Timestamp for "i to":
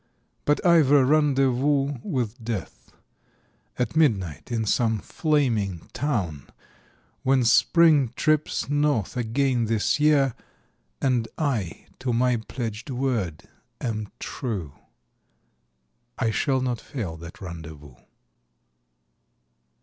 11.37-12.13